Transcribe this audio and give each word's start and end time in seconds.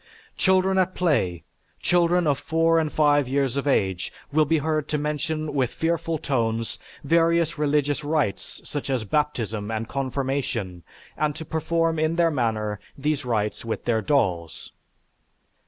Children 0.35 0.79
at 0.79 0.95
play, 0.95 1.43
children 1.79 2.25
of 2.25 2.39
four 2.39 2.79
and 2.79 2.91
five 2.91 3.27
years 3.27 3.55
of 3.55 3.67
age, 3.67 4.11
will 4.33 4.45
be 4.45 4.57
heard 4.57 4.87
to 4.87 4.97
mention 4.97 5.53
with 5.53 5.69
fearful 5.69 6.17
tones 6.17 6.79
various 7.03 7.59
religious 7.59 8.03
rites, 8.03 8.67
such 8.67 8.89
as 8.89 9.03
baptism 9.03 9.69
and 9.69 9.87
confirmation, 9.87 10.81
and 11.15 11.35
to 11.35 11.45
perform 11.45 11.99
in 11.99 12.15
their 12.15 12.31
manner 12.31 12.79
these 12.97 13.25
rites 13.25 13.63
with 13.63 13.85
their 13.85 14.01
dolls. 14.01 14.71